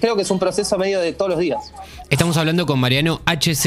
creo 0.00 0.16
que 0.16 0.22
es 0.22 0.30
un 0.32 0.40
proceso 0.40 0.76
medio 0.76 0.98
de 0.98 1.12
todos 1.12 1.30
los 1.30 1.38
días. 1.38 1.72
Estamos 2.10 2.36
hablando 2.36 2.66
con 2.66 2.80
Mariano 2.80 3.20
HZ, 3.26 3.64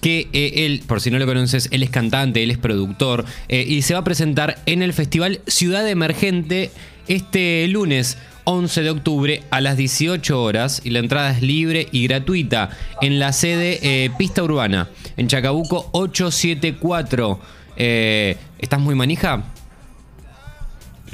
que 0.00 0.28
eh, 0.32 0.66
él, 0.66 0.82
por 0.88 1.00
si 1.00 1.12
no 1.12 1.20
lo 1.20 1.26
conoces, 1.26 1.68
él 1.70 1.84
es 1.84 1.90
cantante, 1.90 2.42
él 2.42 2.50
es 2.50 2.58
productor, 2.58 3.24
y 3.48 3.82
se 3.82 3.94
va 3.94 4.00
a 4.00 4.04
presentar 4.04 4.58
en 4.66 4.82
el 4.82 4.92
Festival 4.92 5.42
Ciudad 5.46 5.88
Emergente 5.88 6.72
este 7.06 7.68
lunes 7.68 8.18
11 8.44 8.82
de 8.82 8.90
octubre 8.90 9.42
a 9.50 9.60
las 9.60 9.76
18 9.76 10.42
horas, 10.42 10.80
y 10.84 10.90
la 10.90 10.98
entrada 10.98 11.30
es 11.30 11.42
libre 11.42 11.88
y 11.92 12.06
gratuita 12.06 12.70
en 13.00 13.18
la 13.18 13.32
sede 13.32 13.78
eh, 13.82 14.10
Pista 14.16 14.42
Urbana, 14.42 14.88
en 15.16 15.28
Chacabuco 15.28 15.88
874. 15.92 17.38
Eh, 17.76 18.36
¿Estás 18.58 18.80
muy 18.80 18.94
manija? 18.94 19.42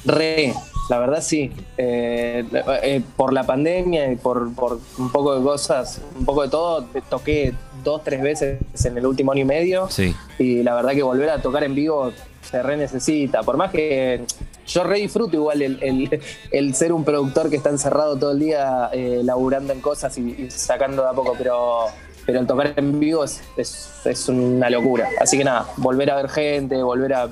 Re, 0.05 0.53
la 0.89 0.99
verdad 0.99 1.21
sí. 1.21 1.51
Eh, 1.77 2.45
eh, 2.83 3.03
por 3.17 3.33
la 3.33 3.45
pandemia 3.45 4.13
y 4.13 4.17
por, 4.17 4.55
por 4.55 4.81
un 4.99 5.11
poco 5.11 5.37
de 5.37 5.43
cosas, 5.43 6.01
un 6.19 6.25
poco 6.25 6.43
de 6.43 6.49
todo, 6.49 6.87
toqué 7.09 7.55
dos, 7.83 8.03
tres 8.05 8.23
veces 8.23 8.59
en 8.85 8.97
el 8.97 9.07
último 9.07 9.33
año 9.33 9.43
y 9.43 9.45
medio. 9.47 9.89
Sí. 9.91 10.15
Y 10.39 10.63
la 10.63 10.75
verdad 10.75 10.93
que 10.93 11.03
volver 11.03 11.31
a 11.31 11.43
tocar 11.43 11.65
en 11.65 11.75
vivo 11.75 12.13
se 12.43 12.63
re 12.63 12.77
necesita. 12.77 13.43
Por 13.43 13.57
más 13.57 13.71
que 13.71 14.25
yo 14.67 14.85
re 14.85 14.99
disfruto 14.99 15.37
igual 15.37 15.63
el, 15.63 15.79
el- 15.83 16.21
el 16.51 16.75
ser 16.75 16.93
un 16.93 17.05
productor 17.05 17.51
que 17.51 17.57
está 17.57 17.71
encerrado 17.71 18.17
todo 18.19 18.33
el 18.33 18.39
día 18.41 18.91
eh, 18.93 19.21
laburando 19.25 19.73
en 19.73 19.81
cosas 19.81 20.17
y, 20.19 20.51
sacando 20.51 21.03
de 21.03 21.09
a 21.09 21.13
poco, 21.13 21.35
pero, 21.39 21.87
pero 22.25 22.41
el 22.41 22.47
tocar 22.47 22.75
en 22.77 22.99
vivo 23.01 23.25
es, 23.25 23.41
es, 23.57 24.29
una 24.29 24.69
locura. 24.71 25.09
Así 25.21 25.39
que 25.39 25.45
nada, 25.45 25.67
volver 25.77 26.11
a 26.11 26.17
ver 26.17 26.29
gente, 26.29 26.83
volver 26.83 27.15
a. 27.15 27.29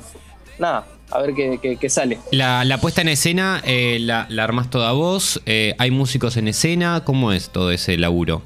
Nada, 0.58 0.86
a 1.10 1.20
ver 1.20 1.34
qué, 1.34 1.58
qué- 1.60 1.76
qué 1.76 1.90
sale. 1.90 2.18
La, 2.30 2.64
la 2.64 2.78
puesta 2.78 3.00
en 3.00 3.08
escena 3.08 3.60
eh, 3.64 3.98
la, 4.00 4.26
la 4.28 4.44
armás 4.44 4.70
toda 4.70 4.92
vos, 4.92 5.40
eh, 5.46 5.74
hay 5.78 5.90
músicos 5.90 6.36
en 6.36 6.48
escena, 6.48 7.02
¿cómo 7.04 7.32
es 7.32 7.50
todo 7.50 7.70
ese 7.72 7.96
laburo? 7.96 8.42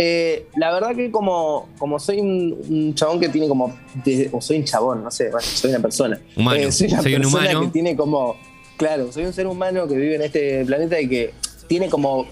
Eh, 0.00 0.46
la 0.56 0.72
verdad 0.72 0.94
que 0.94 1.10
como, 1.10 1.68
como 1.76 1.98
soy 1.98 2.20
un, 2.20 2.56
un 2.68 2.94
chabón 2.94 3.18
que 3.18 3.28
tiene 3.28 3.48
como... 3.48 3.76
de- 4.04 4.30
o 4.32 4.40
soy 4.40 4.58
un 4.58 4.64
chabón, 4.64 5.02
no 5.02 5.10
sé, 5.10 5.30
soy 5.40 5.70
una 5.70 5.80
persona. 5.80 6.20
Humano. 6.36 6.56
Eh, 6.60 6.70
soy 6.70 6.86
una 6.92 7.02
Soy 7.02 7.14
un 7.16 7.22
persona 7.22 7.44
humano. 7.50 7.60
que 7.62 7.66
tiene 7.68 7.96
como... 7.96 8.36
Claro, 8.76 9.10
soy 9.10 9.24
un 9.24 9.32
ser 9.32 9.48
humano 9.48 9.88
que 9.88 9.96
vive 9.96 10.14
en 10.14 10.22
este 10.22 10.64
planeta 10.64 11.00
y 11.00 11.08
que 11.08 11.34
tiene 11.66 11.88
como... 11.90 12.26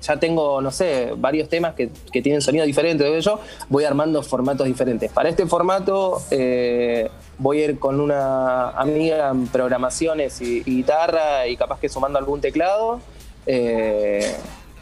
Ya 0.00 0.18
tengo, 0.18 0.60
no 0.60 0.70
sé, 0.70 1.12
varios 1.16 1.48
temas 1.48 1.74
que, 1.74 1.88
que 2.12 2.20
tienen 2.20 2.42
sonido 2.42 2.66
diferente 2.66 3.04
de 3.04 3.20
yo. 3.22 3.40
Voy 3.70 3.84
armando 3.84 4.22
formatos 4.22 4.66
diferentes. 4.66 5.10
Para 5.10 5.30
este 5.30 5.46
formato 5.46 6.20
eh, 6.30 7.08
voy 7.38 7.60
a 7.60 7.64
ir 7.64 7.78
con 7.78 8.00
una 8.00 8.68
amiga 8.70 9.30
en 9.30 9.46
programaciones 9.46 10.42
y, 10.42 10.58
y 10.66 10.76
guitarra 10.76 11.46
y 11.46 11.56
capaz 11.56 11.80
que 11.80 11.88
sumando 11.88 12.18
algún 12.18 12.40
teclado. 12.42 13.00
Eh, 13.46 14.30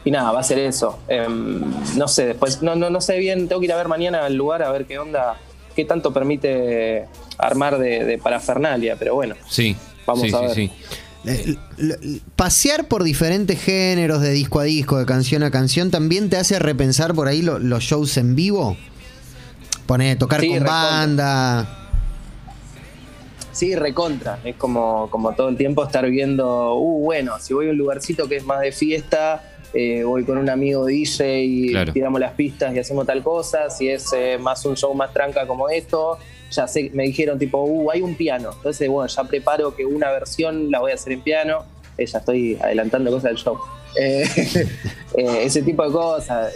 y 0.05 0.11
nada, 0.11 0.31
va 0.31 0.39
a 0.39 0.43
ser 0.43 0.59
eso. 0.59 0.99
Em, 1.07 1.61
no 1.97 2.07
sé, 2.07 2.25
después, 2.27 2.61
no, 2.61 2.75
no, 2.75 2.89
no 2.89 3.01
sé 3.01 3.17
bien, 3.19 3.47
tengo 3.47 3.59
que 3.61 3.65
ir 3.67 3.73
a 3.73 3.77
ver 3.77 3.87
mañana 3.87 4.25
al 4.25 4.35
lugar 4.35 4.61
a 4.63 4.71
ver 4.71 4.85
qué 4.85 4.99
onda, 4.99 5.37
qué 5.75 5.85
tanto 5.85 6.11
permite 6.13 7.05
armar 7.37 7.77
de, 7.79 8.03
de 8.05 8.17
parafernalia, 8.17 8.95
pero 8.97 9.15
bueno. 9.15 9.35
Sí, 9.49 9.75
Vamos 10.05 10.23
sí, 10.27 10.33
a 10.33 10.37
sí, 10.39 10.45
ver. 10.45 10.53
sí. 10.55 10.71
Eh, 11.25 11.55
l- 11.77 11.97
l- 12.01 12.19
Pasear 12.35 12.87
por 12.89 13.03
diferentes 13.03 13.61
géneros, 13.61 14.21
de 14.21 14.31
disco 14.31 14.59
a 14.59 14.63
disco, 14.63 14.97
de 14.99 15.05
canción 15.05 15.41
a 15.43 15.51
canción, 15.51 15.89
también 15.89 16.29
te 16.29 16.35
hace 16.35 16.59
repensar 16.59 17.13
por 17.13 17.29
ahí 17.29 17.41
lo- 17.41 17.59
los 17.59 17.81
shows 17.83 18.17
en 18.17 18.35
vivo. 18.35 18.75
Poner, 19.85 20.17
tocar 20.17 20.41
Sí, 20.41 20.47
con 20.47 20.55
recontra. 20.59 20.73
banda. 20.83 21.79
Sí, 23.51 23.75
recontra. 23.75 24.39
Es 24.43 24.55
como, 24.55 25.09
como 25.09 25.33
todo 25.33 25.49
el 25.49 25.57
tiempo 25.57 25.83
estar 25.83 26.05
viendo, 26.09 26.75
uh, 26.75 27.03
bueno, 27.03 27.37
si 27.39 27.53
voy 27.53 27.67
a 27.67 27.71
un 27.71 27.77
lugarcito 27.77 28.27
que 28.27 28.37
es 28.37 28.45
más 28.45 28.59
de 28.61 28.71
fiesta, 28.71 29.43
eh, 29.73 30.03
voy 30.03 30.23
con 30.23 30.37
un 30.37 30.49
amigo 30.49 30.85
DJ 30.85 31.43
y 31.43 31.69
Claro. 31.69 31.93
tiramos 31.93 32.19
las 32.19 32.33
pistas 32.33 32.73
y 32.75 32.79
hacemos 32.79 33.05
tal 33.05 33.23
cosa. 33.23 33.69
Si 33.69 33.89
es 33.89 34.11
eh, 34.13 34.37
más 34.39 34.63
un 34.65 34.75
show 34.75 34.93
más 34.93 35.11
tranca 35.13 35.47
como 35.47 35.69
esto, 35.69 36.17
ya 36.51 36.67
sé, 36.67 36.91
me 36.93 37.03
dijeron 37.03 37.39
tipo, 37.39 37.63
uh, 37.63 37.89
hay 37.91 38.01
un 38.01 38.15
piano. 38.15 38.51
Entonces, 38.55 38.87
bueno, 38.89 39.07
ya 39.07 39.23
preparo 39.23 39.75
que 39.75 39.85
una 39.85 40.11
versión 40.11 40.69
la 40.69 40.79
voy 40.79 40.91
a 40.91 40.95
hacer 40.95 41.13
en 41.13 41.21
piano. 41.21 41.65
Eh, 41.97 42.05
ya 42.05 42.19
estoy 42.19 42.57
adelantando 42.61 43.09
cosas 43.11 43.23
del 43.31 43.37
show. 43.37 43.57
Eh, 45.15 45.43
ese 45.43 45.61
tipo 45.61 45.85
de 45.85 45.91
cosas. 45.91 46.51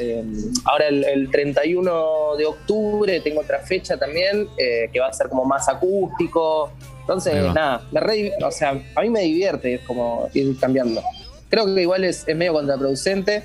Ahora 0.65 0.87
el, 0.87 1.03
el 1.03 1.29
31 1.29 2.35
de 2.39 2.45
octubre 2.47 3.19
tengo 3.21 3.41
otra 3.41 3.59
fecha 3.59 3.97
también 3.97 4.47
que 4.57 4.99
va 4.99 5.07
a 5.09 5.13
ser 5.13 5.29
como 5.29 5.45
más 5.45 5.69
acústico. 5.69 6.71
Entonces, 7.01 7.35
nada, 7.53 7.87
me 7.91 7.99
re- 7.99 8.33
o 8.43 8.49
sea, 8.49 8.81
a 8.95 9.01
mí 9.01 9.09
me 9.11 9.21
divierte 9.21 9.75
es 9.75 9.81
como 9.81 10.27
ir 10.33 10.57
cambiando. 10.59 11.03
Creo 11.49 11.73
que 11.73 11.81
igual 11.81 12.03
es, 12.03 12.23
es 12.27 12.35
medio 12.35 12.53
contraproducente. 12.53 13.43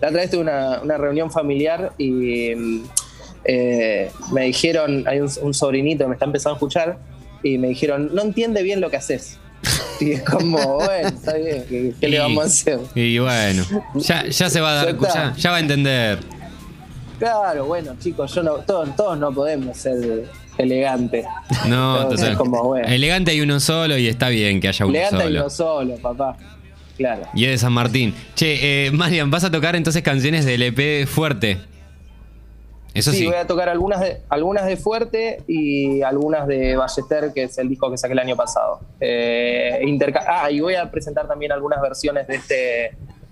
La 0.00 0.08
otra 0.08 0.20
vez 0.20 0.30
tuve 0.30 0.42
una, 0.42 0.80
una 0.80 0.96
reunión 0.96 1.30
familiar 1.30 1.92
y 1.98 2.54
mm, 2.54 2.84
eh, 3.44 4.10
me 4.32 4.44
dijeron, 4.44 5.04
hay 5.06 5.20
un, 5.20 5.30
un 5.42 5.54
sobrinito 5.54 6.04
que 6.04 6.08
me 6.08 6.14
está 6.14 6.26
empezando 6.26 6.54
a 6.54 6.56
escuchar, 6.56 6.98
y 7.42 7.58
me 7.58 7.68
dijeron, 7.68 8.10
no 8.14 8.22
entiende 8.22 8.62
bien 8.62 8.80
lo 8.80 8.90
que 8.90 8.96
haces. 8.96 9.38
Y 10.00 10.12
es 10.12 10.22
como, 10.22 10.76
bueno, 10.76 11.08
está 11.08 11.34
bien, 11.34 11.64
¿qué, 11.68 11.92
qué 12.00 12.08
le 12.08 12.20
vamos 12.20 12.44
a 12.44 12.46
hacer? 12.46 12.78
Y 12.94 13.18
bueno, 13.18 13.64
ya, 13.96 14.26
ya 14.28 14.48
se 14.48 14.60
va 14.60 14.70
a 14.70 14.84
dar, 14.84 14.96
Ya 15.00 15.34
ya, 15.36 15.50
va 15.50 15.56
a 15.56 15.60
entender. 15.60 16.20
Claro, 17.18 17.66
bueno, 17.66 17.96
chicos, 17.98 18.32
yo 18.32 18.44
no, 18.44 18.58
todos, 18.58 18.94
todos 18.94 19.18
no 19.18 19.32
podemos 19.32 19.76
ser 19.76 20.28
elegantes. 20.56 21.26
No, 21.66 22.02
Entonces, 22.02 22.36
como, 22.36 22.62
bueno. 22.62 22.86
Elegante 22.86 23.32
hay 23.32 23.40
uno 23.40 23.58
solo 23.58 23.98
y 23.98 24.06
está 24.06 24.28
bien 24.28 24.60
que 24.60 24.68
haya 24.68 24.86
uno 24.86 24.94
Elegante 24.94 25.24
y 25.24 25.26
solo. 25.26 25.40
no 25.40 25.50
solo, 25.50 25.96
papá. 25.96 26.36
Claro. 26.98 27.22
Y 27.32 27.44
es 27.44 27.52
de 27.52 27.58
San 27.58 27.72
Martín. 27.72 28.12
Che, 28.34 28.86
eh, 28.86 28.90
Marian, 28.90 29.30
vas 29.30 29.44
a 29.44 29.50
tocar 29.50 29.76
entonces 29.76 30.02
canciones 30.02 30.44
del 30.44 30.62
EP 30.62 31.06
Fuerte. 31.06 31.58
Eso 32.92 33.12
sí. 33.12 33.26
voy 33.26 33.36
a 33.36 33.46
tocar 33.46 33.68
algunas 33.68 34.00
de, 34.00 34.18
algunas 34.28 34.66
de 34.66 34.76
Fuerte 34.76 35.42
y 35.46 36.02
algunas 36.02 36.48
de 36.48 36.76
Ballester, 36.76 37.32
que 37.32 37.44
es 37.44 37.56
el 37.58 37.68
disco 37.68 37.90
que 37.90 37.96
saqué 37.96 38.14
el 38.14 38.18
año 38.18 38.34
pasado. 38.34 38.80
Eh, 39.00 39.80
ah, 40.26 40.50
y 40.50 40.58
voy 40.58 40.74
a 40.74 40.90
presentar 40.90 41.28
también 41.28 41.52
algunas 41.52 41.80
versiones 41.80 42.26
de 42.26 42.34
este 42.34 42.86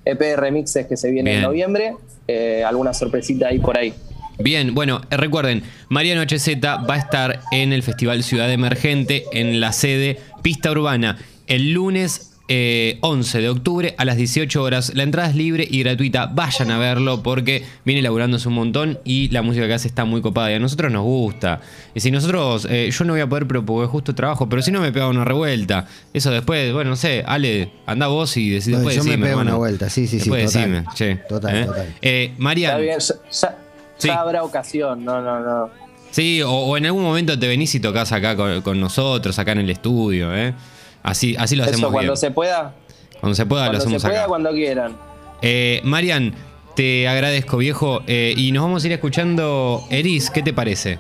EP 0.04 0.18
de 0.18 0.37
remixes 0.37 0.87
que 0.87 0.96
se 0.96 1.11
viene 1.11 1.30
Bien. 1.30 1.42
en 1.42 1.49
noviembre. 1.49 1.96
Eh, 2.28 2.62
alguna 2.64 2.94
sorpresita 2.94 3.49
ahí 3.49 3.58
por 3.58 3.76
ahí. 3.76 3.92
Bien, 4.38 4.75
bueno, 4.75 5.00
eh, 5.11 5.16
recuerden, 5.16 5.64
Mariano 5.88 6.23
HZ 6.23 6.49
va 6.62 6.94
a 6.94 6.99
estar 6.99 7.40
en 7.50 7.73
el 7.73 7.82
Festival 7.82 8.23
Ciudad 8.23 8.52
Emergente 8.52 9.25
en 9.32 9.61
la 9.61 9.73
sede 9.73 10.20
Pista 10.42 10.70
Urbana 10.70 11.18
el 11.46 11.73
lunes 11.73 12.36
eh, 12.48 12.98
11 13.00 13.40
de 13.40 13.48
octubre 13.48 13.94
a 13.98 14.04
las 14.04 14.16
18 14.16 14.62
horas. 14.62 14.92
La 14.94 15.02
entrada 15.02 15.28
es 15.30 15.34
libre 15.34 15.66
y 15.68 15.80
gratuita. 15.82 16.26
Vayan 16.26 16.70
a 16.70 16.78
verlo 16.78 17.22
porque 17.22 17.64
viene 17.84 18.02
laburándose 18.02 18.46
un 18.48 18.54
montón 18.54 18.98
y 19.04 19.28
la 19.30 19.42
música 19.42 19.66
que 19.66 19.74
hace 19.74 19.88
está 19.88 20.04
muy 20.04 20.20
copada 20.22 20.50
y 20.52 20.54
a 20.54 20.58
nosotros 20.58 20.92
nos 20.92 21.02
gusta. 21.02 21.60
Y 21.94 22.00
si 22.00 22.10
nosotros, 22.10 22.66
eh, 22.70 22.90
yo 22.90 23.04
no 23.04 23.12
voy 23.14 23.20
a 23.22 23.26
poder 23.28 23.46
pero 23.46 23.64
porque 23.64 23.88
justo 23.88 24.14
trabajo, 24.14 24.48
pero 24.48 24.62
si 24.62 24.70
no 24.70 24.80
me 24.80 24.92
pega 24.92 25.08
una 25.08 25.24
revuelta. 25.24 25.86
Eso 26.14 26.30
después, 26.30 26.72
bueno, 26.72 26.90
no 26.90 26.96
sé, 26.96 27.24
Ale, 27.26 27.70
anda 27.86 28.06
vos 28.06 28.36
y 28.36 28.50
decí- 28.50 28.70
No, 28.70 28.78
después 28.78 28.96
yo 28.96 29.02
me 29.04 29.10
decime, 29.10 29.26
pego 29.26 29.40
una 29.40 29.54
vuelta, 29.56 29.90
sí, 29.90 30.06
sí, 30.06 30.20
sí, 30.20 30.30
Después 30.30 30.46
total. 30.52 30.70
decime, 30.70 30.86
che. 30.94 31.16
Total, 31.28 31.56
¿eh? 31.56 31.64
total. 31.66 31.94
Eh, 32.02 32.32
Marian, 32.38 32.70
Está 32.72 32.82
bien, 32.82 32.98
ya, 33.00 33.14
ya- 33.30 33.58
Sí. 33.98 34.08
ya 34.08 34.20
habrá 34.20 34.42
ocasión. 34.44 35.04
No, 35.04 35.20
no, 35.20 35.40
no. 35.40 35.70
Sí, 36.10 36.40
o, 36.42 36.50
o 36.50 36.76
en 36.76 36.86
algún 36.86 37.02
momento 37.02 37.38
te 37.38 37.48
venís 37.48 37.74
y 37.74 37.80
tocas 37.80 38.12
acá 38.12 38.36
con, 38.36 38.62
con 38.62 38.78
nosotros, 38.80 39.38
acá 39.38 39.52
en 39.52 39.58
el 39.58 39.70
estudio, 39.70 40.34
¿eh? 40.34 40.54
Así, 41.06 41.34
así 41.38 41.56
lo 41.56 41.62
hacemos 41.62 41.80
Eso 41.80 41.90
cuando 41.92 42.12
bien. 42.12 42.16
se 42.18 42.30
pueda. 42.30 42.75
Cuando 43.20 43.34
se 43.34 43.46
pueda 43.46 43.64
lo 43.64 43.70
Cuando 43.70 43.80
se 43.80 43.86
hacemos 43.96 44.02
pueda, 44.02 44.18
acá. 44.20 44.28
cuando 44.28 44.50
quieran. 44.52 44.96
Eh, 45.40 45.80
Marian, 45.84 46.34
Te 46.75 47.08
agradezco, 47.08 47.56
viejo. 47.56 48.02
Eh, 48.06 48.34
y 48.36 48.52
nos 48.52 48.64
vamos 48.64 48.84
a 48.84 48.86
ir 48.86 48.92
escuchando 48.92 49.82
Eris, 49.88 50.28
¿qué 50.30 50.42
te 50.42 50.52
parece? 50.52 50.98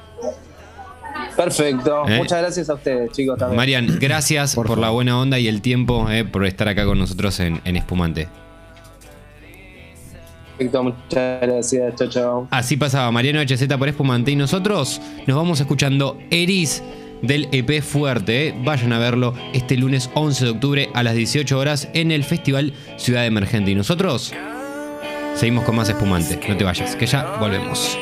Perfecto. 1.36 2.08
Eh. 2.08 2.16
Muchas 2.16 2.40
gracias 2.40 2.70
a 2.70 2.74
ustedes, 2.74 3.12
chicos, 3.12 3.38
también. 3.38 3.56
Marian, 3.58 3.98
gracias 4.00 4.54
por, 4.54 4.66
Por 4.66 4.78
la 4.78 4.88
buena 4.88 5.18
onda 5.20 5.38
y 5.38 5.48
el 5.48 5.60
tiempo, 5.60 6.08
eh, 6.10 6.24
por 6.24 6.46
estar 6.46 6.66
acá 6.68 6.86
con 6.86 6.98
nosotros 6.98 7.38
en, 7.40 7.60
en 7.66 7.76
Espumante. 7.76 8.28
Perfecto, 10.56 10.82
muchas 10.82 11.40
gracias. 11.42 11.94
Chao, 11.96 12.08
chao. 12.08 12.48
Así 12.50 12.78
pasaba 12.78 13.10
Mariano 13.12 13.40
HZ 13.42 13.66
por 13.76 13.88
Espumante 13.88 14.30
y 14.30 14.36
nosotros 14.36 15.00
nos 15.26 15.36
vamos 15.36 15.60
escuchando 15.60 16.16
Eris 16.30 16.82
del 17.22 17.48
EP 17.52 17.82
Fuerte. 17.82 18.54
Vayan 18.64 18.92
a 18.92 18.98
verlo 18.98 19.34
este 19.52 19.76
lunes 19.76 20.10
11 20.14 20.44
de 20.44 20.50
octubre 20.50 20.88
a 20.94 21.02
las 21.02 21.14
18 21.14 21.58
horas 21.58 21.88
en 21.94 22.10
el 22.10 22.24
Festival 22.24 22.72
Ciudad 22.96 23.26
Emergente. 23.26 23.70
Y 23.70 23.74
nosotros 23.74 24.32
seguimos 25.34 25.64
con 25.64 25.76
más 25.76 25.88
Espumante. 25.88 26.38
No 26.48 26.56
te 26.56 26.64
vayas, 26.64 26.96
que 26.96 27.06
ya 27.06 27.36
volvemos. 27.38 27.98